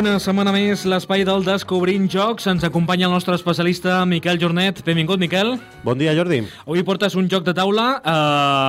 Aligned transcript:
Una 0.00 0.14
setmana 0.16 0.48
més, 0.54 0.86
l'espai 0.88 1.26
del 1.28 1.42
Descobrint 1.44 2.06
Jocs. 2.08 2.46
Ens 2.48 2.62
acompanya 2.64 3.04
el 3.04 3.12
nostre 3.12 3.34
especialista 3.36 3.98
Miquel 4.08 4.38
Jornet. 4.40 4.78
Benvingut, 4.86 5.20
Miquel. 5.20 5.50
Bon 5.84 6.00
dia, 6.00 6.14
Jordi. 6.16 6.38
Avui 6.62 6.80
portes 6.88 7.18
un 7.20 7.28
joc 7.28 7.44
de 7.44 7.52
taula 7.58 7.84
eh, 7.98 8.14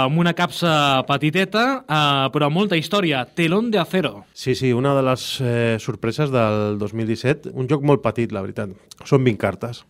amb 0.10 0.20
una 0.20 0.34
capsa 0.36 0.74
petiteta, 1.08 1.64
eh, 1.88 2.28
però 2.36 2.50
amb 2.50 2.60
molta 2.60 2.76
història. 2.76 3.24
Telón 3.24 3.72
de 3.72 3.80
acero. 3.80 4.26
Sí, 4.36 4.58
sí, 4.60 4.74
una 4.76 4.92
de 4.98 5.06
les 5.08 5.26
eh, 5.40 5.80
sorpreses 5.80 6.36
del 6.36 6.76
2017. 6.84 7.56
Un 7.56 7.72
joc 7.72 7.88
molt 7.88 8.04
petit, 8.04 8.36
la 8.36 8.44
veritat. 8.44 8.76
Són 9.08 9.24
20 9.24 9.40
cartes. 9.40 9.86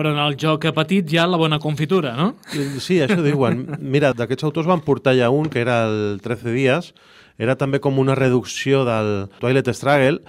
Però 0.00 0.16
en 0.16 0.24
el 0.24 0.40
joc 0.40 0.64
petit 0.80 1.12
hi 1.12 1.20
ha 1.20 1.28
la 1.28 1.36
bona 1.36 1.60
confitura, 1.60 2.16
no? 2.16 2.32
Sí, 2.80 3.02
això 3.04 3.20
diuen. 3.20 3.66
Mira, 3.84 4.14
d'aquests 4.16 4.48
autors 4.48 4.72
van 4.72 4.80
portar 4.80 5.18
ja 5.20 5.28
un, 5.28 5.52
que 5.52 5.60
era 5.60 5.82
el 5.92 6.22
13 6.24 6.56
dies. 6.56 6.94
Era 7.36 7.60
també 7.60 7.84
com 7.84 8.00
una 8.00 8.16
reducció 8.16 8.86
del 8.88 9.28
Twilight 9.44 9.76
Struggle, 9.76 10.24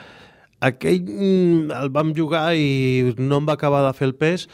aquell 0.62 1.02
mm, 1.02 1.72
el 1.82 1.90
vam 1.94 2.14
jugar 2.18 2.52
i 2.56 3.16
no 3.18 3.42
em 3.42 3.50
va 3.50 3.58
acabar 3.58 3.84
de 3.88 3.96
fer 3.98 4.08
el 4.12 4.16
pes. 4.16 4.48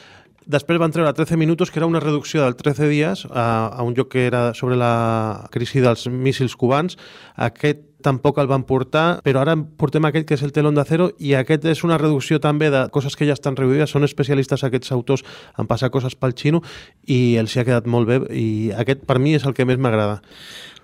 Després 0.48 0.79
van 0.79 0.93
treure 0.95 1.11
13 1.11 1.35
minuts, 1.35 1.70
que 1.70 1.79
era 1.81 1.89
una 1.89 1.99
reducció 1.99 2.45
del 2.45 2.55
13 2.55 2.88
dies 2.88 3.25
a, 3.27 3.67
a 3.67 3.84
un 3.84 3.95
joc 3.98 4.13
que 4.15 4.25
era 4.29 4.53
sobre 4.55 4.79
la 4.79 5.49
crisi 5.51 5.84
dels 5.84 6.07
míssils 6.07 6.55
cubans. 6.55 6.95
Aquest 7.35 7.84
tampoc 8.07 8.39
el 8.39 8.47
van 8.47 8.63
portar, 8.67 9.20
però 9.25 9.43
ara 9.43 9.57
portem 9.79 10.07
aquest 10.07 10.29
que 10.29 10.38
és 10.38 10.45
el 10.48 10.53
telón 10.55 10.77
d'acero 10.79 11.09
i 11.20 11.35
aquest 11.35 11.67
és 11.67 11.84
una 11.84 11.99
reducció 11.99 12.39
també 12.43 12.71
de 12.73 12.85
coses 12.93 13.20
que 13.20 13.27
ja 13.27 13.35
estan 13.35 13.59
reduïdes, 13.59 13.91
són 13.91 14.07
especialistes 14.07 14.63
aquests 14.63 14.95
autors 14.95 15.25
en 15.59 15.67
passar 15.67 15.91
coses 15.91 16.15
pel 16.15 16.35
xino 16.38 16.63
i 17.03 17.35
els 17.41 17.55
hi 17.55 17.62
ha 17.62 17.67
quedat 17.67 17.90
molt 17.91 18.07
bé 18.07 18.21
i 18.32 18.48
aquest 18.77 19.04
per 19.07 19.20
mi 19.20 19.35
és 19.35 19.45
el 19.48 19.57
que 19.57 19.67
més 19.67 19.82
m'agrada. 19.82 20.21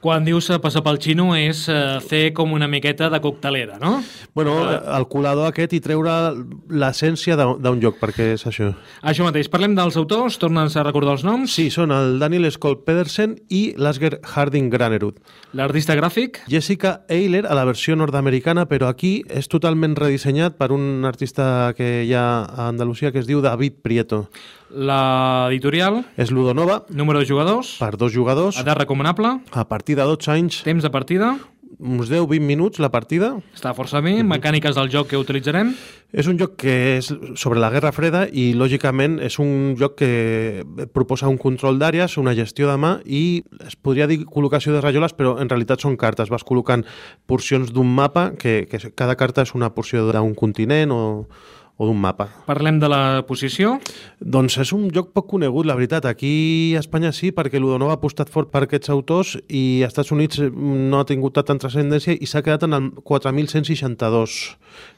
Quan 0.03 0.25
dius 0.27 0.49
passar 0.59 0.81
pel 0.83 0.97
xino 0.99 1.29
és 1.39 1.61
eh, 1.71 1.77
fer 2.03 2.33
com 2.35 2.51
una 2.51 2.67
miqueta 2.67 3.07
de 3.07 3.21
coctelera, 3.23 3.77
no? 3.79 4.01
Bueno, 4.35 4.57
el 4.67 5.05
colador 5.07 5.47
aquest 5.47 5.77
i 5.77 5.79
treure 5.79 6.11
l'essència 6.67 7.37
d'un 7.39 7.79
joc, 7.79 8.01
perquè 8.01 8.33
és 8.33 8.43
això. 8.49 8.73
Això 8.99 9.23
mateix. 9.23 9.47
Parlem 9.53 9.77
dels 9.77 9.95
autors, 10.01 10.35
torna'ns 10.41 10.75
a 10.75 10.83
recordar 10.83 11.15
els 11.15 11.23
noms. 11.23 11.55
Sí, 11.55 11.69
són 11.71 11.95
el 11.95 12.17
Daniel 12.19 12.49
Skoll 12.51 12.81
Pedersen 12.83 13.37
i 13.47 13.61
l'Asger 13.79 14.17
Harding 14.19 14.67
Granerud. 14.73 15.23
L'artista 15.55 15.95
gràfic? 15.95 16.41
Jessica 16.51 16.97
Eiler, 17.13 17.45
a 17.45 17.53
la 17.53 17.63
versió 17.69 17.93
nord-americana, 17.95 18.65
però 18.65 18.89
aquí 18.89 19.21
és 19.29 19.45
totalment 19.51 19.93
redissenyat 19.99 20.57
per 20.57 20.71
un 20.73 21.05
artista 21.05 21.45
que 21.77 22.03
hi 22.07 22.13
ha 22.17 22.25
a 22.49 22.67
Andalusia 22.71 23.11
que 23.13 23.21
es 23.21 23.29
diu 23.29 23.43
David 23.45 23.77
Prieto. 23.85 24.23
L'editorial? 24.73 26.01
És 26.17 26.33
Ludonova. 26.33 26.81
Número 26.89 27.21
de 27.21 27.29
jugadors? 27.29 27.75
Per 27.77 27.93
dos 28.01 28.13
jugadors. 28.15 28.57
Edat 28.57 28.81
recomanable? 28.81 29.37
A 29.53 29.67
partir 29.69 29.99
de 29.99 30.07
12 30.09 30.33
anys. 30.33 30.63
Temps 30.65 30.81
de 30.81 30.89
partida? 30.89 31.35
Uns 31.79 32.09
10-20 32.11 32.43
minuts 32.45 32.81
la 32.83 32.89
partida. 32.93 33.33
Està 33.55 33.73
força 33.77 34.01
bé. 34.03 34.15
Mecàniques 34.27 34.75
del 34.77 34.91
joc 34.93 35.09
que 35.11 35.19
utilitzarem? 35.19 35.71
És 36.13 36.27
un 36.29 36.37
joc 36.37 36.57
que 36.61 36.75
és 36.99 37.09
sobre 37.39 37.61
la 37.61 37.71
Guerra 37.73 37.93
Freda 37.95 38.25
i, 38.29 38.51
lògicament, 38.57 39.17
és 39.23 39.39
un 39.41 39.73
joc 39.79 39.97
que 40.03 40.11
proposa 40.93 41.31
un 41.31 41.39
control 41.41 41.79
d'àrees, 41.81 42.19
una 42.21 42.35
gestió 42.37 42.69
de 42.69 42.77
mà 42.77 42.93
i 43.05 43.23
es 43.65 43.75
podria 43.75 44.07
dir 44.09 44.21
col·locació 44.25 44.75
de 44.75 44.83
rajoles, 44.83 45.15
però 45.17 45.37
en 45.41 45.49
realitat 45.49 45.81
són 45.81 45.97
cartes. 45.97 46.29
Vas 46.29 46.45
col·locant 46.45 46.85
porcions 47.25 47.73
d'un 47.73 47.89
mapa, 47.89 48.31
que, 48.37 48.63
que 48.69 48.93
cada 48.93 49.17
carta 49.17 49.47
és 49.47 49.55
una 49.57 49.73
porció 49.73 50.05
d'un 50.11 50.37
continent 50.37 50.93
o 50.93 51.03
o 51.77 51.87
d'un 51.87 51.97
mapa. 51.97 52.27
Parlem 52.45 52.77
de 52.79 52.89
la 52.91 53.23
posició? 53.27 53.77
Doncs 54.19 54.59
és 54.61 54.73
un 54.75 54.89
joc 54.93 55.09
poc 55.15 55.27
conegut, 55.31 55.65
la 55.65 55.75
veritat. 55.77 56.05
Aquí 56.05 56.75
a 56.77 56.83
Espanya 56.83 57.11
sí, 57.15 57.31
perquè 57.33 57.59
l'Udonova 57.59 57.95
ha 57.95 57.99
apostat 57.99 58.29
fort 58.29 58.51
per 58.53 58.65
aquests 58.67 58.91
autors 58.93 59.35
i 59.49 59.81
als 59.81 59.93
Estats 59.93 60.13
Units 60.13 60.43
no 60.53 60.99
ha 60.99 61.07
tingut 61.09 61.33
tanta 61.37 61.57
transcendència 61.65 62.13
i 62.13 62.29
s'ha 62.29 62.43
quedat 62.45 62.67
en 62.67 62.77
el 62.77 62.91
4.162. 63.01 64.37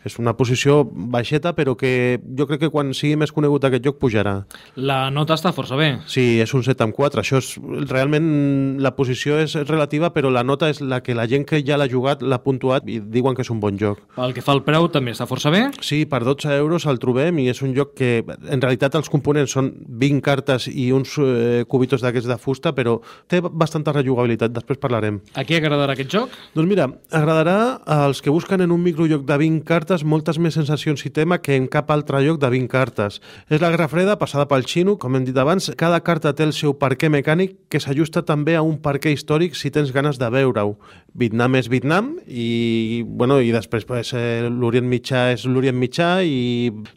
És 0.07 0.19
una 0.21 0.35
posició 0.37 0.83
baixeta, 0.85 1.51
però 1.55 1.73
que 1.75 2.19
jo 2.37 2.47
crec 2.47 2.61
que 2.65 2.71
quan 2.71 2.93
sigui 2.95 3.17
més 3.19 3.33
conegut 3.35 3.65
aquest 3.67 3.83
joc 3.83 3.97
pujarà. 3.99 4.35
La 4.75 5.09
nota 5.11 5.35
està 5.35 5.51
força 5.55 5.75
bé. 5.79 5.89
Sí, 6.11 6.39
és 6.43 6.53
un 6.55 6.63
7 6.63 6.85
amb 6.85 6.95
4. 6.95 7.23
Això 7.23 7.39
és, 7.41 7.55
realment 7.89 8.79
la 8.83 8.93
posició 8.95 9.39
és 9.41 9.55
relativa, 9.65 10.11
però 10.15 10.31
la 10.31 10.45
nota 10.47 10.69
és 10.71 10.79
la 10.83 11.01
que 11.03 11.15
la 11.17 11.27
gent 11.27 11.47
que 11.47 11.63
ja 11.65 11.79
l'ha 11.79 11.89
jugat 11.91 12.23
l'ha 12.23 12.39
puntuat 12.43 12.87
i 12.87 12.99
diuen 12.99 13.35
que 13.35 13.43
és 13.43 13.51
un 13.51 13.59
bon 13.63 13.79
joc. 13.79 14.03
Pel 14.15 14.35
que 14.35 14.43
fa 14.45 14.53
al 14.55 14.63
preu 14.67 14.87
també 14.93 15.15
està 15.15 15.27
força 15.27 15.51
bé? 15.51 15.65
Sí, 15.83 16.03
per 16.07 16.23
12 16.23 16.55
euros 16.55 16.64
euros 16.65 16.87
el 16.89 16.99
trobem 17.01 17.39
i 17.43 17.47
és 17.53 17.61
un 17.65 17.75
joc 17.77 17.93
que 17.99 18.11
en 18.25 18.63
realitat 18.63 18.97
els 18.97 19.09
components 19.13 19.53
són 19.55 19.71
20 19.85 20.23
cartes 20.25 20.67
i 20.71 20.89
uns 20.95 21.15
eh, 21.21 21.63
cubitos 21.69 22.03
d'aquests 22.03 22.29
de 22.31 22.37
fusta, 22.41 22.73
però 22.75 22.97
té 23.31 23.41
bastanta 23.45 23.93
rejugabilitat, 23.95 24.53
després 24.55 24.81
parlarem. 24.81 25.21
A 25.37 25.45
qui 25.47 25.57
agradarà 25.57 25.95
aquest 25.95 26.11
joc? 26.11 26.33
Doncs 26.57 26.69
mira, 26.69 26.89
agradarà 27.13 27.57
als 27.85 28.21
que 28.25 28.33
busquen 28.33 28.65
en 28.65 28.73
un 28.73 28.83
microjoc 28.83 29.25
de 29.27 29.37
20 29.41 29.63
cartes 29.67 30.03
moltes 30.03 30.39
més 30.41 30.57
sensacions 30.57 31.05
i 31.05 31.13
tema 31.13 31.39
que 31.41 31.55
en 31.55 31.69
cap 31.71 31.91
altre 31.93 32.23
joc 32.25 32.41
de 32.41 32.49
20 32.51 32.71
cartes. 32.71 33.21
És 33.49 33.61
la 33.61 33.71
Guerra 33.73 33.89
Freda 33.91 34.17
passada 34.21 34.47
pel 34.49 34.65
xino, 34.65 34.97
com 35.01 35.15
hem 35.15 35.25
dit 35.27 35.37
abans, 35.37 35.71
cada 35.77 36.01
carta 36.05 36.33
té 36.35 36.45
el 36.47 36.53
seu 36.57 36.75
perquè 36.79 37.09
mecànic 37.13 37.57
que 37.69 37.81
s'ajusta 37.81 38.25
també 38.25 38.57
a 38.57 38.63
un 38.65 38.79
perquè 38.81 39.13
històric 39.13 39.55
si 39.55 39.71
tens 39.71 39.93
ganes 39.95 40.19
de 40.21 40.29
veure-ho. 40.33 40.75
Vietnam 41.15 41.55
és 41.55 41.69
Vietnam 41.71 42.15
i, 42.27 43.03
bueno, 43.07 43.39
i 43.39 43.53
després 43.55 43.85
pues, 43.87 44.11
eh, 44.17 44.49
l'Orient 44.49 44.87
Mitjà 44.89 45.29
és 45.35 45.45
l'Orient 45.47 45.77
Mitjà 45.79 46.09
i 46.27 46.39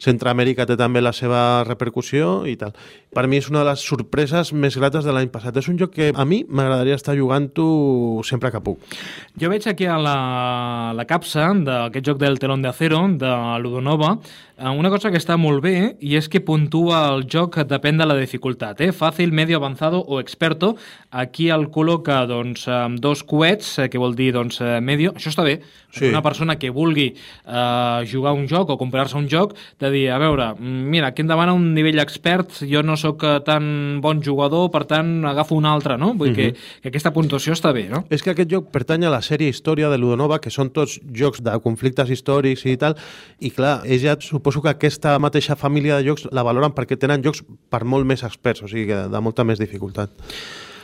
Centroamèrica 0.01 0.65
té 0.69 0.77
també 0.79 1.01
la 1.01 1.13
seva 1.15 1.63
repercussió 1.67 2.43
i 2.49 2.55
tal. 2.59 2.73
Per 3.09 3.25
mi 3.25 3.39
és 3.41 3.47
una 3.49 3.63
de 3.63 3.71
les 3.71 3.81
sorpreses 3.81 4.51
més 4.53 4.75
grates 4.77 5.05
de 5.05 5.13
l'any 5.15 5.31
passat. 5.33 5.55
És 5.57 5.69
un 5.71 5.79
joc 5.81 5.95
que 5.95 6.11
a 6.13 6.25
mi 6.29 6.43
m'agradaria 6.45 6.97
estar 6.99 7.15
jugant-ho 7.17 8.21
sempre 8.27 8.51
que 8.53 8.61
puc. 8.61 8.93
Jo 9.41 9.49
veig 9.49 9.65
aquí 9.69 9.87
a 9.89 9.97
la, 9.97 10.17
la 10.93 11.05
capsa 11.09 11.47
d'aquest 11.57 12.05
joc 12.11 12.19
del 12.21 12.37
telón 12.39 12.61
de 12.61 12.69
acero, 12.69 13.01
de 13.17 13.31
Ludonova, 13.63 14.17
eh, 14.57 14.69
una 14.69 14.91
cosa 14.93 15.09
que 15.09 15.17
està 15.17 15.39
molt 15.41 15.63
bé 15.65 15.95
i 16.05 16.15
és 16.19 16.29
que 16.29 16.43
puntua 16.45 17.01
el 17.13 17.25
joc 17.31 17.57
depèn 17.69 17.97
de 17.97 18.05
la 18.05 18.17
dificultat, 18.19 18.81
eh? 18.85 18.91
fàcil, 18.93 19.33
medio, 19.33 19.57
avanzado 19.57 20.03
o 20.05 20.19
experto. 20.21 20.75
Aquí 21.09 21.49
el 21.49 21.69
col·loca 21.73 22.21
doncs, 22.29 22.67
dos 23.01 23.23
coets, 23.23 23.77
eh, 23.79 23.89
que 23.89 24.01
vol 24.01 24.13
dir 24.15 24.31
doncs, 24.37 24.61
medio. 24.85 25.15
Això 25.17 25.33
està 25.33 25.47
bé. 25.47 25.59
Sí. 25.91 26.05
Una 26.05 26.21
persona 26.21 26.57
que 26.59 26.69
vulgui 26.69 27.07
eh, 27.15 28.05
jugar 28.11 28.33
un 28.37 28.47
joc 28.47 28.69
o 28.69 28.77
comprar-se 28.77 29.17
un 29.17 29.27
joc, 29.29 29.55
de 29.79 29.89
dir, 29.89 30.03
a 30.13 30.19
veure, 30.21 30.51
mira, 30.59 31.09
aquí 31.09 31.23
em 31.23 31.29
demana 31.31 31.55
un 31.57 31.73
nivell 31.73 31.99
expert, 31.99 32.61
jo 32.69 32.83
no 32.85 32.97
sóc 32.97 33.25
tan 33.45 33.99
bon 34.03 34.21
jugador, 34.23 34.69
per 34.71 34.85
tant, 34.89 35.25
agafo 35.25 35.57
un 35.57 35.65
altre, 35.65 35.97
no? 35.97 36.13
Vull 36.13 36.29
uh 36.29 36.33
-huh. 36.33 36.35
que, 36.35 36.47
mhm. 36.51 36.81
que 36.83 36.89
aquesta 36.89 37.13
puntuació 37.13 37.53
està 37.53 37.73
bé, 37.73 37.89
no? 37.89 38.05
És 38.09 38.21
que 38.21 38.31
aquest 38.31 38.51
joc 38.51 38.71
pertany 38.71 39.05
a 39.05 39.09
la 39.09 39.21
sèrie 39.21 39.49
Història 39.49 39.89
de 39.89 39.97
Ludonova, 39.97 40.39
que 40.39 40.49
són 40.49 40.69
tots 40.69 40.99
jocs 41.11 41.41
de 41.41 41.59
conflictes 41.59 42.09
històrics 42.09 42.65
i 42.65 42.77
tal, 42.77 42.95
i 43.39 43.49
clar, 43.49 43.81
ells 43.85 44.01
ja 44.01 44.15
suposo 44.19 44.61
que 44.61 44.69
aquesta 44.69 45.17
mateixa 45.19 45.55
família 45.55 45.97
de 45.97 46.05
jocs 46.07 46.27
la 46.31 46.43
valoren 46.43 46.71
perquè 46.71 46.97
tenen 46.97 47.23
jocs 47.23 47.43
per 47.69 47.83
molt 47.83 48.05
més 48.05 48.23
experts, 48.23 48.63
o 48.63 48.67
sigui, 48.67 48.93
de 48.93 49.21
molta 49.21 49.43
més 49.43 49.59
dificultat. 49.59 50.09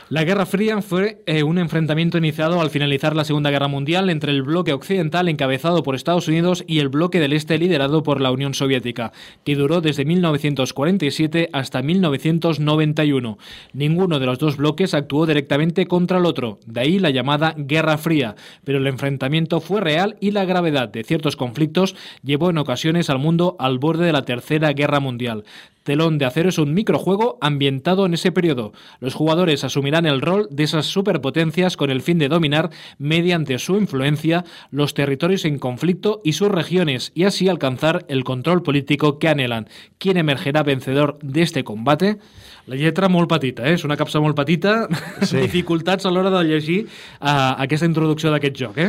La 0.08 0.22
Guerra 0.22 0.46
Fría 0.46 0.80
fue 0.82 1.24
eh, 1.26 1.42
un 1.42 1.58
enfrentamiento 1.58 2.16
iniciado 2.16 2.60
al 2.60 2.70
finalizar 2.70 3.16
la 3.16 3.24
Segunda 3.24 3.50
Guerra 3.50 3.66
Mundial 3.66 4.08
entre 4.08 4.30
el 4.30 4.44
bloque 4.44 4.72
occidental 4.72 5.28
encabezado 5.28 5.82
por 5.82 5.96
Estados 5.96 6.28
Unidos 6.28 6.62
y 6.68 6.78
el 6.78 6.88
bloque 6.88 7.18
del 7.18 7.32
Este 7.32 7.58
liderado 7.58 8.04
por 8.04 8.20
la 8.20 8.30
Unión 8.30 8.54
Soviética, 8.54 9.10
que 9.44 9.56
duró 9.56 9.80
desde 9.80 10.04
1947 10.04 11.50
hasta 11.52 11.82
1991. 11.82 13.36
Ninguno 13.72 14.20
de 14.20 14.26
los 14.26 14.38
dos 14.38 14.56
bloques 14.58 14.94
actuó 14.94 15.26
directamente 15.26 15.86
contra 15.88 16.18
el 16.18 16.26
otro, 16.26 16.60
de 16.66 16.82
ahí 16.82 17.00
la 17.00 17.10
llamada 17.10 17.56
Guerra 17.56 17.98
Fría, 17.98 18.36
pero 18.62 18.78
el 18.78 18.86
enfrentamiento 18.86 19.60
fue 19.60 19.80
real 19.80 20.16
y 20.20 20.30
la 20.30 20.44
gravedad 20.44 20.88
de 20.88 21.02
ciertos 21.02 21.34
conflictos 21.34 21.96
llevó 22.22 22.50
en 22.50 22.58
ocasiones 22.58 23.10
al 23.10 23.18
mundo 23.18 23.56
al 23.58 23.80
borde 23.80 24.06
de 24.06 24.12
la 24.12 24.24
Tercera 24.24 24.72
Guerra 24.72 25.00
Mundial. 25.00 25.42
Telón 25.86 26.18
de 26.18 26.24
Acero 26.24 26.48
es 26.48 26.58
un 26.58 26.74
microjuego 26.74 27.38
ambientado 27.40 28.06
en 28.06 28.14
ese 28.14 28.32
periodo. 28.32 28.72
Los 28.98 29.14
jugadores 29.14 29.62
asumirán 29.62 30.04
el 30.04 30.20
rol 30.20 30.48
de 30.50 30.64
esas 30.64 30.86
superpotencias 30.86 31.76
con 31.76 31.90
el 31.90 32.02
fin 32.02 32.18
de 32.18 32.26
dominar, 32.26 32.70
mediante 32.98 33.56
su 33.60 33.76
influencia, 33.76 34.44
los 34.72 34.94
territorios 34.94 35.44
en 35.44 35.60
conflicto 35.60 36.22
y 36.24 36.32
sus 36.32 36.48
regiones 36.48 37.12
y 37.14 37.22
así 37.22 37.48
alcanzar 37.48 38.04
el 38.08 38.24
control 38.24 38.64
político 38.64 39.20
que 39.20 39.28
anhelan. 39.28 39.68
¿Quién 39.98 40.16
emergerá 40.16 40.64
vencedor 40.64 41.20
de 41.22 41.42
este 41.42 41.62
combate? 41.62 42.18
La 42.66 42.74
lletra 42.74 43.06
molt 43.06 43.28
petita, 43.30 43.62
eh? 43.62 43.76
és 43.76 43.84
una 43.86 43.94
capsa 43.94 44.18
molt 44.18 44.34
petita, 44.34 44.88
sí. 45.22 45.38
dificultats 45.44 46.02
a 46.02 46.10
l'hora 46.10 46.32
de 46.34 46.40
llegir 46.48 46.80
uh, 47.20 47.54
aquesta 47.62 47.86
introducció 47.86 48.32
d'aquest 48.34 48.58
joc. 48.58 48.80
Eh? 48.82 48.88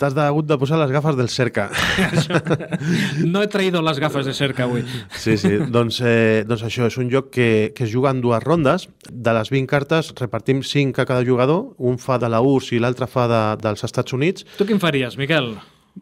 T'has 0.00 0.16
hagut 0.24 0.48
de 0.48 0.56
posar 0.58 0.78
les 0.80 0.90
gafes 0.90 1.18
del 1.18 1.28
cerca. 1.28 1.66
no 3.32 3.44
he 3.44 3.50
traïdo 3.52 3.82
les 3.84 4.00
gafes 4.00 4.24
de 4.24 4.32
cerca 4.32 4.64
avui. 4.64 4.80
Sí, 5.12 5.36
sí, 5.36 5.58
doncs, 5.68 6.00
eh, 6.00 6.37
doncs 6.46 6.66
això 6.66 6.86
és 6.88 6.98
un 7.00 7.08
joc 7.12 7.30
que, 7.34 7.48
que 7.74 7.86
es 7.86 7.90
juga 7.92 8.12
en 8.14 8.20
dues 8.24 8.42
rondes. 8.44 8.88
De 9.08 9.34
les 9.34 9.50
20 9.50 9.70
cartes 9.70 10.12
repartim 10.20 10.62
5 10.62 11.02
a 11.02 11.08
cada 11.08 11.24
jugador, 11.26 11.72
un 11.78 11.98
fa 11.98 12.18
de 12.18 12.30
la 12.30 12.42
URSS 12.44 12.76
i 12.76 12.82
l'altre 12.82 13.08
fa 13.10 13.26
de, 13.30 13.42
dels 13.62 13.84
Estats 13.88 14.14
Units. 14.14 14.46
Tu 14.58 14.68
quin 14.68 14.82
faries, 14.82 15.18
Miquel? 15.18 15.54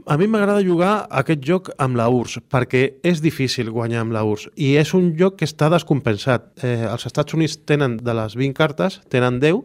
A 0.04 0.16
mi 0.20 0.26
m'agrada 0.28 0.60
jugar 0.60 1.06
aquest 1.20 1.40
joc 1.46 1.70
amb 1.80 1.96
la 1.96 2.08
URSS, 2.12 2.42
perquè 2.52 2.82
és 3.06 3.22
difícil 3.24 3.70
guanyar 3.72 4.02
amb 4.04 4.12
la 4.12 4.24
URSS, 4.28 4.50
i 4.60 4.74
és 4.76 4.92
un 4.98 5.08
joc 5.16 5.38
que 5.40 5.48
està 5.48 5.70
descompensat. 5.72 6.50
Eh, 6.60 6.84
els 6.90 7.06
Estats 7.08 7.36
Units 7.38 7.56
tenen 7.64 7.96
de 8.02 8.16
les 8.18 8.36
20 8.36 8.56
cartes, 8.58 9.00
tenen 9.12 9.40
10, 9.40 9.62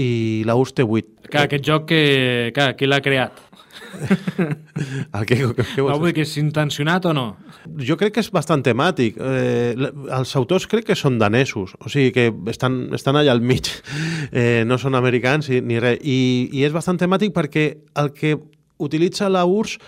i 0.00 0.08
la 0.48 0.56
URSS 0.56 0.78
té 0.80 0.86
8. 0.86 1.28
Clar, 1.28 1.44
aquest 1.50 1.66
joc, 1.66 1.88
que, 1.90 2.02
clar, 2.56 2.70
qui 2.78 2.88
l'ha 2.88 3.02
creat? 3.04 3.45
El 5.18 5.26
que, 5.26 5.36
que, 5.36 5.64
que 5.74 5.82
no, 5.82 5.98
vull 6.00 6.14
que 6.16 6.24
és 6.26 6.34
intencionat 6.40 7.08
o 7.10 7.14
no? 7.16 7.26
Jo 7.82 7.96
crec 8.00 8.16
que 8.16 8.24
és 8.24 8.30
bastant 8.34 8.64
temàtic. 8.66 9.18
Eh, 9.20 9.74
els 10.18 10.34
autors 10.38 10.68
crec 10.70 10.88
que 10.90 10.98
són 10.98 11.20
danesos, 11.22 11.76
o 11.80 11.92
sigui 11.92 12.12
que 12.14 12.26
estan, 12.52 12.86
estan 12.96 13.20
allà 13.20 13.34
al 13.36 13.44
mig, 13.44 13.70
eh, 14.32 14.64
no 14.66 14.78
són 14.82 14.98
americans 14.98 15.50
ni 15.50 15.80
res. 15.82 16.00
I, 16.02 16.18
I 16.52 16.66
és 16.68 16.74
bastant 16.76 17.00
temàtic 17.00 17.34
perquè 17.36 17.68
el 18.02 18.12
que 18.16 18.36
utilitza 18.82 19.30
la 19.32 19.46
URSS 19.48 19.78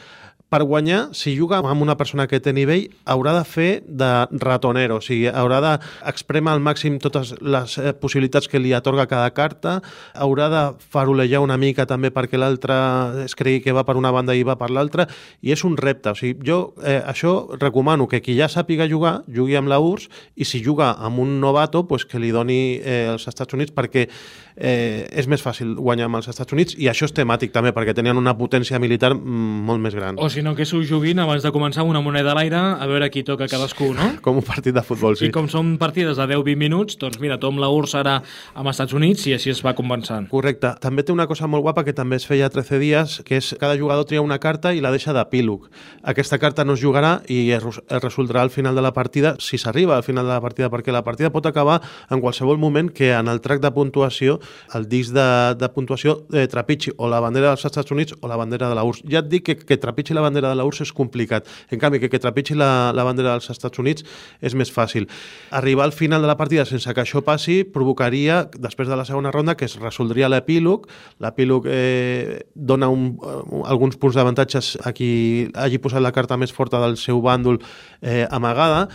per 0.48 0.62
guanyar, 0.64 1.10
si 1.12 1.34
juga 1.36 1.58
amb 1.60 1.82
una 1.82 1.96
persona 2.00 2.26
que 2.26 2.40
té 2.40 2.54
nivell, 2.56 2.86
haurà 3.04 3.34
de 3.36 3.44
fer 3.44 3.82
de 3.84 4.08
ratonero, 4.40 4.96
o 4.96 5.04
sigui, 5.04 5.28
haurà 5.28 5.60
d'expremar 5.64 6.54
al 6.56 6.62
màxim 6.64 6.96
totes 7.02 7.34
les 7.44 7.76
eh, 7.76 7.92
possibilitats 7.92 8.48
que 8.48 8.60
li 8.60 8.72
atorga 8.72 9.06
cada 9.10 9.28
carta, 9.36 9.78
haurà 10.14 10.48
de 10.48 10.62
farolejar 10.94 11.42
una 11.44 11.58
mica 11.60 11.84
també 11.86 12.08
perquè 12.14 12.40
l'altre 12.40 12.78
es 13.26 13.36
cregui 13.36 13.60
que 13.64 13.76
va 13.76 13.84
per 13.84 13.98
una 14.00 14.12
banda 14.14 14.32
i 14.32 14.46
va 14.46 14.56
per 14.56 14.70
l'altra, 14.72 15.04
i 15.44 15.52
és 15.52 15.64
un 15.68 15.76
repte. 15.76 16.14
O 16.16 16.18
sigui, 16.18 16.40
jo 16.48 16.72
eh, 16.80 17.02
això 17.04 17.34
recomano 17.60 18.08
que 18.08 18.22
qui 18.24 18.38
ja 18.38 18.48
sàpiga 18.48 18.88
jugar, 18.88 19.18
jugui 19.28 19.58
amb 19.60 19.68
la 19.68 19.82
URSS, 19.84 20.08
i 20.40 20.48
si 20.48 20.62
juga 20.64 20.94
amb 20.96 21.20
un 21.20 21.38
novato, 21.42 21.84
pues 21.88 22.08
que 22.08 22.20
li 22.22 22.32
doni 22.32 22.78
eh, 22.80 23.04
els 23.12 23.28
Estats 23.28 23.52
Units, 23.52 23.76
perquè 23.76 24.08
eh, 24.08 25.04
és 25.12 25.28
més 25.28 25.44
fàcil 25.44 25.76
guanyar 25.76 26.08
amb 26.08 26.22
els 26.22 26.32
Estats 26.32 26.56
Units, 26.56 26.76
i 26.80 26.88
això 26.88 27.04
és 27.08 27.14
temàtic 27.14 27.52
també, 27.52 27.74
perquè 27.76 27.92
tenien 27.96 28.16
una 28.16 28.32
potència 28.38 28.80
militar 28.80 29.12
mm, 29.14 29.62
molt 29.68 29.84
més 29.84 29.96
gran. 29.98 30.16
O 30.18 30.28
sinó 30.38 30.54
que 30.54 30.62
s'ho 30.62 30.78
juguin 30.86 31.18
abans 31.18 31.42
de 31.42 31.50
començar 31.50 31.82
una 31.82 31.98
moneda 31.98 32.30
a 32.30 32.36
l'aire 32.38 32.58
a 32.78 32.86
veure 32.86 33.08
qui 33.10 33.24
toca 33.26 33.48
cadascú, 33.50 33.88
no? 33.96 34.04
Com 34.22 34.36
un 34.38 34.44
partit 34.46 34.76
de 34.76 34.84
futbol, 34.86 35.16
sí. 35.18 35.26
I 35.26 35.34
com 35.34 35.48
són 35.50 35.72
partides 35.80 36.14
de 36.14 36.26
10-20 36.30 36.60
minuts, 36.60 36.98
doncs 37.00 37.18
mira, 37.18 37.40
Tom 37.42 37.58
la 37.58 37.66
URSS 37.74 37.96
ara 37.98 38.12
amb 38.54 38.70
Estats 38.70 38.94
Units 38.94 39.26
i 39.26 39.34
així 39.34 39.50
es 39.50 39.62
va 39.66 39.72
compensant. 39.74 40.28
Correcte. 40.30 40.70
També 40.78 41.02
té 41.02 41.10
una 41.10 41.26
cosa 41.26 41.48
molt 41.50 41.66
guapa 41.66 41.82
que 41.82 41.94
també 41.96 42.20
es 42.20 42.26
feia 42.28 42.46
13 42.54 42.78
dies, 42.78 43.16
que 43.26 43.40
és 43.40 43.48
cada 43.58 43.74
jugador 43.80 44.06
tria 44.06 44.22
una 44.22 44.38
carta 44.38 44.70
i 44.70 44.82
la 44.84 44.92
deixa 44.94 45.14
d'epílog. 45.16 45.66
Aquesta 46.06 46.38
carta 46.38 46.62
no 46.62 46.78
es 46.78 46.84
jugarà 46.84 47.16
i 47.26 47.40
es, 47.56 47.66
es 47.66 48.04
resoldrà 48.04 48.46
al 48.46 48.54
final 48.54 48.78
de 48.78 48.86
la 48.86 48.94
partida, 48.94 49.34
si 49.42 49.58
s'arriba 49.58 49.96
al 49.96 50.06
final 50.06 50.30
de 50.30 50.36
la 50.36 50.44
partida, 50.44 50.70
perquè 50.70 50.94
la 50.94 51.02
partida 51.02 51.32
pot 51.34 51.50
acabar 51.50 51.80
en 52.14 52.22
qualsevol 52.22 52.62
moment 52.62 52.92
que 52.94 53.10
en 53.10 53.26
el 53.26 53.42
track 53.42 53.64
de 53.66 53.74
puntuació, 53.74 54.38
el 54.78 54.86
disc 54.86 55.10
de, 55.18 55.26
de 55.58 55.72
puntuació 55.74 56.20
eh, 56.30 56.46
trepitgi 56.46 56.94
o 56.94 57.10
la 57.10 57.18
bandera 57.26 57.50
dels 57.50 57.66
Estats 57.66 57.90
Units 57.90 58.14
o 58.20 58.30
la 58.30 58.38
bandera 58.38 58.70
de 58.70 58.78
la 58.78 58.86
URSS. 58.86 59.08
Ja 59.10 59.26
et 59.26 59.34
dic 59.34 59.48
que, 59.50 59.58
que 59.66 59.82
trepitgi 59.82 60.14
la 60.14 60.27
bandera 60.28 60.52
de 60.52 60.58
la 60.60 60.66
URSS 60.68 60.88
és 60.88 60.94
complicat. 60.94 61.48
En 61.72 61.80
canvi, 61.82 62.00
que, 62.02 62.10
que 62.12 62.20
trepitgi 62.22 62.56
la, 62.58 62.92
la 62.96 63.04
bandera 63.08 63.34
dels 63.34 63.50
Estats 63.52 63.82
Units 63.82 64.06
és 64.44 64.54
més 64.58 64.70
fàcil. 64.72 65.08
Arribar 65.50 65.88
al 65.88 65.96
final 65.96 66.22
de 66.24 66.30
la 66.30 66.38
partida 66.38 66.66
sense 66.68 66.92
que 66.94 67.04
això 67.04 67.22
passi 67.26 67.62
provocaria, 67.64 68.44
després 68.58 68.88
de 68.88 68.96
la 68.98 69.06
segona 69.08 69.32
ronda, 69.34 69.56
que 69.58 69.66
es 69.68 69.78
resoldria 69.80 70.30
l'epílog. 70.30 70.86
L'epílog 71.24 71.68
eh, 71.70 72.44
dona 72.54 72.88
un, 72.92 73.10
uh, 73.18 73.64
alguns 73.68 73.98
punts 74.00 74.18
d'avantatges 74.18 74.76
a 74.84 74.94
qui 74.96 75.48
hagi 75.54 75.80
posat 75.82 76.04
la 76.04 76.14
carta 76.14 76.38
més 76.40 76.52
forta 76.54 76.80
del 76.84 76.98
seu 77.00 77.22
bàndol 77.24 77.60
eh, 78.02 78.26
amagada 78.30 78.86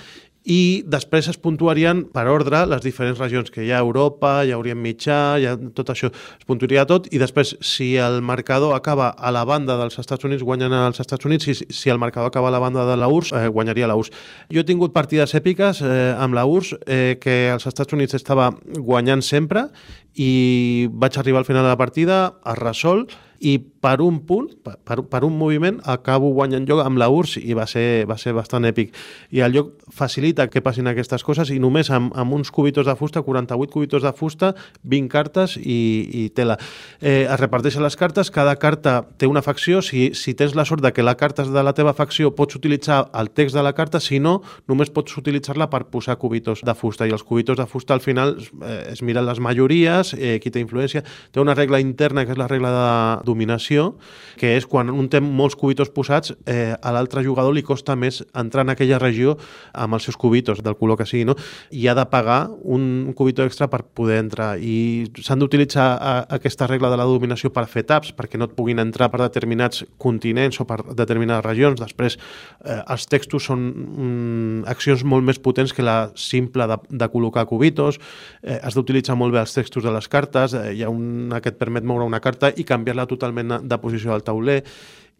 i 0.44 0.84
després 0.84 1.30
es 1.31 1.38
puntuarien 1.40 2.04
per 2.12 2.25
ordre 2.28 2.66
les 2.68 2.81
diferents 2.84 3.19
regions 3.19 3.51
que 3.51 3.63
hi 3.63 3.72
ha 3.72 3.78
a 3.80 3.86
Europa, 3.86 4.34
hi 4.44 4.51
ha 4.51 4.60
Orient 4.60 4.81
Mitjà, 4.84 5.19
hi 5.40 5.48
ha 5.48 5.56
tot 5.75 5.94
això, 5.94 6.10
es 6.12 6.48
puntuaria 6.48 6.84
tot. 6.90 7.07
I 7.16 7.22
després 7.22 7.56
si 7.63 7.94
el 7.95 8.19
marcador 8.22 8.75
acaba 8.75 9.10
a 9.16 9.31
la 9.31 9.45
banda 9.48 9.78
dels 9.80 9.98
Estats 10.04 10.28
Units 10.28 10.44
guanyen 10.44 10.75
els 10.75 11.00
Estats 11.00 11.25
Units. 11.25 11.48
I 11.48 11.56
si 11.72 11.94
el 11.94 12.01
marcador 12.01 12.28
acaba 12.28 12.51
a 12.51 12.56
la 12.56 12.60
banda 12.60 12.86
de 12.90 12.98
la 13.00 13.07
URSS 13.07 13.40
eh, 13.40 13.48
guanyaria 13.48 13.88
la 13.88 13.95
URSS. 13.95 14.12
Jo 14.51 14.63
he 14.63 14.68
tingut 14.68 14.94
partides 14.95 15.36
èpiques 15.40 15.80
eh, 15.81 16.12
amb 16.19 16.36
la 16.36 16.46
URSS 16.46 16.80
eh, 16.88 17.18
que 17.24 17.38
els 17.54 17.68
Estats 17.69 17.96
Units 17.96 18.19
estava 18.19 18.51
guanyant 18.75 19.24
sempre 19.24 19.69
i 20.13 20.89
vaig 20.92 21.18
arribar 21.18 21.42
al 21.42 21.48
final 21.48 21.63
de 21.63 21.72
la 21.72 21.80
partida 21.80 22.24
a 22.44 22.54
resol 22.60 23.07
i 23.44 23.57
per 23.60 24.00
un 24.00 24.22
punt, 24.24 24.48
per, 24.63 25.01
per 25.12 25.22
un 25.28 25.36
moviment, 25.36 25.81
acabo 25.92 26.30
guanyant 26.31 26.63
joc 26.69 26.80
amb 26.86 27.00
la 27.01 27.10
URSS 27.12 27.42
i 27.44 27.56
va 27.57 27.66
ser, 27.68 28.06
va 28.07 28.16
ser 28.16 28.31
bastant 28.36 28.63
èpic. 28.63 28.94
I 29.36 29.42
el 29.44 29.57
joc 29.57 29.74
facilita 29.92 30.45
que 30.48 30.62
passin 30.63 30.88
aquestes 30.88 31.25
coses 31.28 31.51
i 31.51 31.60
només 31.60 31.90
amb, 31.92 32.13
amb 32.16 32.38
uns 32.38 32.51
cubitos 32.56 32.88
de 32.88 32.95
fusta, 32.95 33.22
48 33.25 33.74
cubitos 33.74 34.06
de 34.06 34.13
fusta, 34.16 34.54
20 34.88 35.12
cartes 35.12 35.57
i, 35.60 35.80
i 36.24 36.24
tela. 36.31 36.56
Eh, 37.01 37.25
es 37.25 37.40
reparteixen 37.42 37.84
les 37.84 38.00
cartes, 38.00 38.31
cada 38.31 38.56
carta 38.62 39.01
té 39.19 39.28
una 39.28 39.44
facció, 39.44 39.84
si, 39.84 40.13
si 40.16 40.31
tens 40.39 40.56
la 40.56 40.63
sort 40.63 40.86
de 40.86 40.94
que 40.96 41.04
la 41.04 41.18
carta 41.19 41.44
és 41.44 41.51
de 41.51 41.66
la 41.68 41.75
teva 41.75 41.92
facció 41.98 42.31
pots 42.38 42.56
utilitzar 42.56 43.01
el 43.19 43.34
text 43.36 43.60
de 43.60 43.66
la 43.68 43.75
carta, 43.75 44.00
si 44.00 44.22
no, 44.24 44.38
només 44.72 44.94
pots 44.96 45.19
utilitzar-la 45.19 45.68
per 45.74 45.84
posar 45.92 46.16
cubitos 46.22 46.63
de 46.63 46.78
fusta 46.80 47.04
i 47.04 47.12
els 47.12 47.28
cubitos 47.28 47.60
de 47.60 47.68
fusta 47.68 47.98
al 47.98 48.06
final 48.06 48.38
eh, 48.39 48.94
es 48.96 49.04
miren 49.04 49.28
les 49.28 49.44
majories, 49.44 50.16
eh, 50.16 50.39
qui 50.39 50.56
té 50.56 50.63
influència, 50.63 51.04
té 51.04 51.44
una 51.44 51.60
regla 51.60 51.84
interna 51.84 52.24
que 52.24 52.31
és 52.31 52.39
la 52.39 52.48
regla 52.48 52.72
de 52.72 52.88
dominació, 53.33 53.94
que 54.39 54.56
és 54.57 54.68
quan 54.69 54.94
un 54.94 55.09
té 55.09 55.19
molts 55.24 55.57
cubitos 55.59 55.91
posats, 55.94 56.35
eh, 56.45 56.74
a 56.77 56.94
l'altre 56.95 57.24
jugador 57.25 57.53
li 57.53 57.65
costa 57.65 57.97
més 58.00 58.21
entrar 58.38 58.63
en 58.63 58.74
aquella 58.74 59.01
regió 59.01 59.35
amb 59.74 59.97
els 59.97 60.07
seus 60.07 60.18
cubitos, 60.18 60.62
del 60.63 60.77
color 60.77 60.97
que 61.01 61.07
sigui, 61.09 61.25
no? 61.27 61.35
i 61.71 61.88
ha 61.88 61.95
de 61.97 62.06
pagar 62.09 62.47
un 62.63 63.13
cubito 63.18 63.44
extra 63.44 63.68
per 63.69 63.83
poder 63.83 64.19
entrar. 64.21 64.56
I 64.62 65.09
s'han 65.21 65.41
d'utilitzar 65.41 65.88
aquesta 66.33 66.68
regla 66.69 66.91
de 66.94 67.00
la 67.00 67.07
dominació 67.09 67.51
per 67.53 67.65
fer 67.71 67.85
taps, 67.89 68.13
perquè 68.15 68.39
no 68.39 68.47
et 68.50 68.56
puguin 68.57 68.81
entrar 68.83 69.09
per 69.12 69.21
determinats 69.24 69.83
continents 69.97 70.59
o 70.62 70.68
per 70.69 70.79
determinades 70.94 71.45
regions. 71.45 71.81
Després, 71.81 72.18
eh, 72.63 72.79
els 72.81 73.07
textos 73.09 73.50
són 73.50 73.65
mm, 73.74 74.65
accions 74.71 75.03
molt 75.07 75.25
més 75.25 75.39
potents 75.44 75.74
que 75.74 75.86
la 75.86 76.12
simple 76.19 76.68
de, 76.69 76.79
de 76.89 77.09
col·locar 77.12 77.45
cubitos. 77.50 78.00
Eh, 78.41 78.59
has 78.62 78.77
d'utilitzar 78.77 79.18
molt 79.19 79.36
bé 79.36 79.41
els 79.44 79.56
textos 79.56 79.83
de 79.86 79.94
les 79.94 80.09
cartes. 80.12 80.56
Eh, 80.57 80.74
hi 80.77 80.83
ha 80.86 80.91
una 80.94 81.41
que 81.41 81.53
et 81.53 81.59
permet 81.59 81.86
moure 81.88 82.07
una 82.07 82.21
carta 82.24 82.51
i 82.56 82.68
canviar-la 82.68 83.07
totalment 83.15 83.60
de 83.63 83.81
posició 83.81 84.12
del 84.13 84.25
tauler 84.27 84.62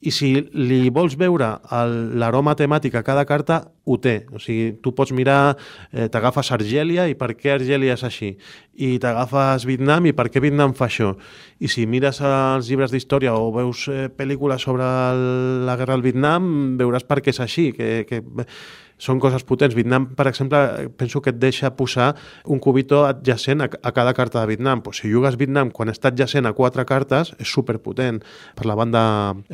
i 0.04 0.12
si 0.12 0.34
li 0.36 0.90
vols 0.92 1.16
veure 1.20 1.48
l'aroma 2.20 2.56
temàtic 2.60 2.96
a 3.00 3.04
cada 3.08 3.24
carta, 3.28 3.62
ho 3.88 3.98
té. 4.04 4.26
O 4.36 4.40
sigui, 4.42 4.74
tu 4.84 4.92
pots 4.96 5.14
mirar, 5.16 5.56
eh, 5.92 6.10
t'agafes 6.12 6.52
Argèlia 6.56 7.08
i 7.08 7.16
per 7.16 7.32
què 7.40 7.54
Argèlia 7.56 7.96
és 7.96 8.04
així, 8.04 8.34
i 8.76 8.98
t'agafes 9.00 9.66
Vietnam 9.70 10.06
i 10.06 10.14
per 10.14 10.28
què 10.28 10.44
Vietnam 10.44 10.76
fa 10.76 10.90
això. 10.90 11.14
I 11.60 11.72
si 11.72 11.88
mires 11.88 12.20
els 12.20 12.68
llibres 12.68 12.92
d'història 12.92 13.36
o 13.36 13.52
veus 13.56 13.88
eh, 13.88 14.10
pel·lícules 14.10 14.62
sobre 14.68 14.84
el, 14.84 15.66
la 15.68 15.78
guerra 15.80 15.96
del 15.96 16.08
Vietnam, 16.10 16.76
veuràs 16.80 17.08
per 17.08 17.22
què 17.22 17.32
és 17.32 17.40
així, 17.40 17.72
que, 17.72 18.04
que 18.10 18.24
són 19.04 19.20
coses 19.20 19.44
potents. 19.44 19.76
Vietnam, 19.76 20.08
per 20.16 20.30
exemple, 20.32 20.90
penso 20.98 21.22
que 21.22 21.34
et 21.34 21.40
deixa 21.42 21.74
posar 21.76 22.14
un 22.48 22.62
cubito 22.64 23.04
adjacent 23.06 23.66
a, 23.66 23.68
a 23.68 23.92
cada 23.96 24.14
carta 24.16 24.40
de 24.42 24.48
Vietnam. 24.48 24.82
Pues 24.82 25.02
si 25.02 25.12
jugues 25.12 25.38
Vietnam 25.40 25.72
quan 25.76 25.92
està 25.92 26.14
adjacent 26.14 26.48
a 26.48 26.54
quatre 26.56 26.86
cartes, 26.88 27.34
és 27.40 27.52
superpotent 27.52 28.22
per 28.56 28.68
la 28.70 28.78
banda 28.80 29.04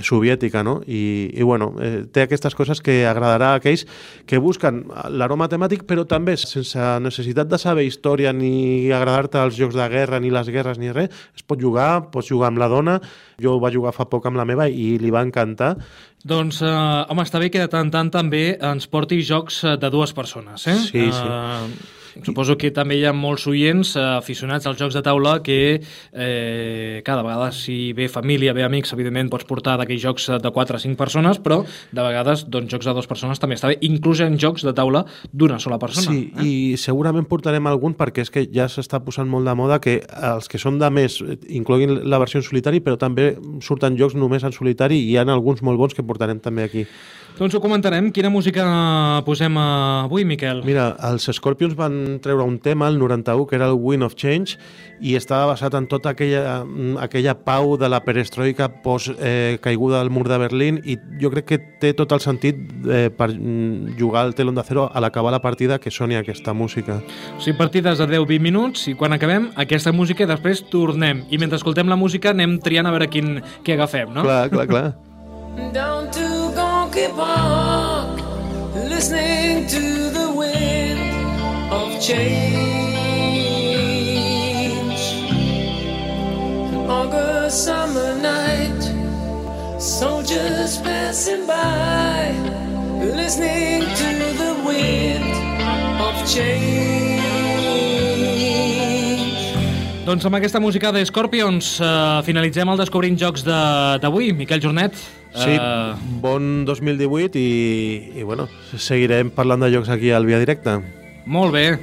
soviètica, 0.06 0.62
no? 0.64 0.80
I, 0.86 1.32
i 1.34 1.48
bueno, 1.48 1.72
eh, 1.82 2.06
té 2.14 2.28
aquestes 2.28 2.56
coses 2.58 2.84
que 2.86 3.02
agradarà 3.10 3.56
a 3.56 3.62
aquells 3.64 3.88
que 4.30 4.42
busquen 4.42 4.84
l'aroma 5.10 5.50
temàtic, 5.50 5.88
però 5.90 6.06
també 6.06 6.38
sense 6.38 6.78
necessitat 7.02 7.50
de 7.50 7.58
saber 7.62 7.88
història 7.88 8.34
ni 8.36 8.92
agradar-te 8.94 9.42
els 9.42 9.58
jocs 9.58 9.78
de 9.80 9.90
guerra, 9.90 10.22
ni 10.22 10.30
les 10.34 10.54
guerres, 10.54 10.78
ni 10.78 10.94
res, 10.94 11.10
es 11.36 11.46
pot 11.46 11.60
jugar, 11.62 12.12
pots 12.14 12.30
jugar 12.30 12.54
amb 12.54 12.62
la 12.62 12.70
dona, 12.70 13.00
jo 13.42 13.56
ho 13.56 13.64
vaig 13.64 13.80
jugar 13.80 13.96
fa 13.96 14.06
poc 14.12 14.30
amb 14.30 14.38
la 14.38 14.46
meva 14.46 14.70
i 14.70 14.98
li 15.02 15.14
va 15.14 15.26
encantar 15.26 15.76
doncs, 16.24 16.62
eh, 16.62 16.68
home, 16.68 17.24
està 17.24 17.40
bé 17.40 17.48
que 17.48 17.62
de 17.62 17.70
tant 17.72 17.88
tant 17.92 18.10
també 18.12 18.58
ens 18.60 18.88
porti 18.92 19.22
jocs 19.24 19.39
eh, 19.64 19.78
de 19.80 19.90
dues 19.94 20.14
persones, 20.14 20.68
eh? 20.68 20.76
Sí, 20.76 21.08
sí. 21.12 21.26
Uh, 21.26 21.96
Suposo 22.26 22.56
que 22.60 22.72
també 22.76 22.98
hi 23.00 23.06
ha 23.08 23.14
molts 23.16 23.46
oients 23.50 23.94
eh, 23.96 24.04
aficionats 24.18 24.68
als 24.68 24.80
jocs 24.80 24.96
de 24.98 25.04
taula 25.06 25.38
que 25.46 25.60
eh, 25.80 27.02
cada 27.06 27.24
vegada 27.24 27.52
si 27.56 27.94
ve 27.94 28.10
família, 28.12 28.54
ve 28.54 28.64
amics, 28.66 28.94
evidentment 28.96 29.30
pots 29.32 29.48
portar 29.50 29.78
d'aquells 29.80 30.04
jocs 30.04 30.28
de 30.42 30.52
4 30.56 30.78
a 30.78 30.82
5 30.84 31.00
persones, 31.00 31.40
però 31.44 31.62
de 31.64 32.02
vegades 32.06 32.46
doncs, 32.50 32.72
jocs 32.74 32.90
de 32.90 32.96
dues 32.98 33.10
persones 33.10 33.42
també 33.42 33.60
està 33.60 33.72
bé, 33.72 33.78
inclús 33.86 34.24
en 34.26 34.38
jocs 34.42 34.66
de 34.68 34.74
taula 34.76 35.06
d'una 35.32 35.60
sola 35.60 35.80
persona. 35.82 36.10
Sí, 36.10 36.26
eh? 36.34 36.46
i 36.46 36.82
segurament 36.82 37.28
portarem 37.30 37.70
algun 37.70 37.96
perquè 38.00 38.26
és 38.26 38.34
que 38.34 38.46
ja 38.54 38.68
s'està 38.72 39.02
posant 39.04 39.30
molt 39.30 39.48
de 39.48 39.56
moda 39.56 39.80
que 39.84 40.00
els 40.34 40.50
que 40.52 40.62
són 40.62 40.80
de 40.82 40.90
més 40.94 41.20
incloguin 41.48 42.02
la 42.10 42.20
versió 42.22 42.42
en 42.42 42.48
solitari, 42.48 42.84
però 42.84 43.00
també 43.00 43.32
surten 43.66 43.98
jocs 44.00 44.18
només 44.18 44.44
en 44.44 44.56
solitari 44.56 45.00
i 45.00 45.14
hi 45.14 45.18
ha 45.20 45.28
alguns 45.30 45.62
molt 45.64 45.80
bons 45.80 45.96
que 45.96 46.06
portarem 46.06 46.42
també 46.44 46.66
aquí. 46.66 46.86
Doncs 47.38 47.56
ho 47.56 47.62
comentarem. 47.64 48.10
Quina 48.12 48.30
música 48.32 48.64
posem 49.24 49.56
avui, 49.62 50.26
Miquel? 50.28 50.60
Mira, 50.68 50.90
els 51.08 51.30
Scorpions 51.32 51.76
van 51.78 52.20
treure 52.24 52.44
un 52.44 52.58
tema, 52.60 52.90
el 52.92 53.00
91, 53.00 53.46
que 53.48 53.56
era 53.56 53.70
el 53.70 53.78
Wind 53.80 54.04
of 54.04 54.16
Change, 54.20 54.58
i 55.00 55.16
estava 55.16 55.54
basat 55.54 55.78
en 55.80 55.88
tota 55.88 56.12
aquella, 56.12 56.66
aquella 57.00 57.38
pau 57.46 57.78
de 57.80 57.88
la 57.88 58.02
perestroika 58.04 58.68
post 58.84 59.14
eh, 59.20 59.58
caiguda 59.64 60.02
del 60.02 60.12
mur 60.12 60.28
de 60.28 60.40
Berlín 60.42 60.82
i 60.84 60.98
jo 61.22 61.32
crec 61.32 61.48
que 61.48 61.60
té 61.80 61.94
tot 61.96 62.12
el 62.16 62.24
sentit 62.24 62.60
eh, 62.90 63.08
per 63.08 63.30
jugar 64.00 64.26
al 64.26 64.36
telón 64.36 64.60
d'acero 64.60 64.90
a 64.92 65.00
l'acabar 65.00 65.32
la 65.32 65.42
partida 65.44 65.80
que 65.80 65.92
soni 65.92 66.20
aquesta 66.20 66.54
música. 66.54 67.00
O 67.38 67.44
sigui, 67.44 67.58
partides 67.60 68.02
de 68.04 68.10
10-20 68.10 68.40
minuts 68.44 68.88
i 68.92 68.98
quan 69.00 69.16
acabem 69.16 69.52
aquesta 69.56 69.96
música 69.96 70.26
i 70.26 70.30
després 70.30 70.66
tornem. 70.72 71.24
I 71.32 71.40
mentre 71.40 71.62
escoltem 71.62 71.88
la 71.88 72.00
música 72.00 72.34
anem 72.36 72.60
triant 72.64 72.90
a 72.90 72.96
veure 72.96 73.08
quin, 73.08 73.38
què 73.64 73.80
agafem, 73.80 74.12
no? 74.12 74.28
Clar, 74.28 74.44
clar, 74.52 74.68
clar. 74.68 74.86
Down 75.74 76.12
to 76.12 76.39
Gonky 76.90 77.16
Park 77.16 78.20
Listening 78.90 79.68
to 79.68 80.10
the 80.10 80.34
wind 80.36 81.00
of 81.72 82.02
change 82.02 82.60
An 86.74 86.90
August 86.90 87.66
summer 87.66 88.16
night 88.18 88.82
So 89.80 90.24
passing 90.84 91.48
by, 91.48 92.34
listening 93.00 93.82
to 93.82 94.10
the 94.36 94.54
wind 94.68 95.32
of 96.02 96.16
change. 96.28 97.24
Doncs 100.06 100.26
amb 100.26 100.36
aquesta 100.36 100.60
música 100.60 100.92
de 100.92 101.06
Scorpions 101.06 101.80
eh, 101.80 102.22
finalitzem 102.28 102.70
el 102.70 102.78
Descobrint 102.84 103.18
Jocs 103.18 103.48
d'avui. 103.48 104.34
Miquel 104.36 104.60
Jornet. 104.62 105.19
Sí, 105.34 105.54
eh, 105.54 105.94
bon 106.22 106.66
2018 106.66 107.38
i, 107.40 108.14
i 108.18 108.24
bueno, 108.24 108.48
seguirem 108.76 109.30
parlant 109.32 109.62
de 109.64 109.72
jocs 109.76 109.90
aquí 109.94 110.12
al 110.12 110.26
Via 110.26 110.40
Directa. 110.42 110.80
molt 111.30 111.54
bé. 111.54 111.78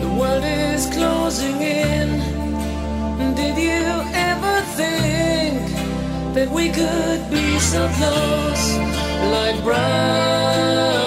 The 0.00 0.08
world 0.18 0.44
is 0.44 0.86
closing 0.96 1.60
in. 1.62 2.08
Did 3.34 3.56
you 3.56 3.84
ever 4.30 4.56
think 4.80 5.60
that 6.34 6.48
we 6.50 6.68
could 6.70 7.20
be 7.30 7.58
so 7.58 7.88
close, 7.98 8.64
like 9.34 9.62
brothers? 9.64 11.05